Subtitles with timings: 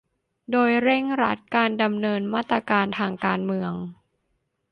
[0.51, 3.73] โดยเร่งรัดการดำเนินมาตรการทางการเมือง